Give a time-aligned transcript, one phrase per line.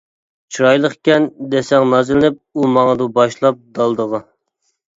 [0.55, 4.27] «چىرايلىقكەن» دېسەڭ نازلىنىپ، ئۇ ماڭىدۇ باشلاپ دالدىغا.